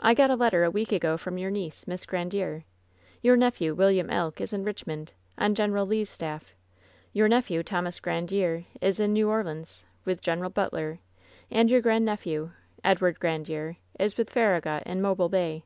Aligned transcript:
"I 0.00 0.12
got 0.12 0.30
a 0.30 0.34
letter 0.36 0.64
a 0.64 0.70
week 0.70 0.92
ago 0.92 1.16
from 1.16 1.38
your 1.38 1.50
niece, 1.50 1.88
Miss 1.88 2.04
Gran 2.04 2.28
diere. 2.28 2.64
Your 3.22 3.38
nephew, 3.38 3.74
William 3.74 4.10
Elk, 4.10 4.38
is 4.38 4.52
in 4.52 4.66
Kichmond, 4.66 5.12
on 5.38 5.54
Gen. 5.54 5.72
Lee's 5.88 6.10
staff; 6.10 6.52
your 7.14 7.26
nephew, 7.26 7.62
Thomas 7.62 7.98
Grandiere, 7.98 8.66
is 8.82 9.00
in 9.00 9.14
New 9.14 9.30
Orleans, 9.30 9.86
with 10.04 10.20
Gen. 10.20 10.46
Butler, 10.50 10.98
and 11.50 11.70
your 11.70 11.80
grandnephew, 11.80 12.50
Edward 12.84 13.18
Grandiere, 13.18 13.76
is 13.98 14.18
with 14.18 14.28
Farragut, 14.28 14.82
in 14.84 15.00
Mobile 15.00 15.30
Bay. 15.30 15.64